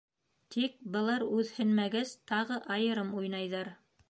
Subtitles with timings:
[0.53, 3.73] Тик былар үҙһенмәгәс, тағы айырым уйнайҙар.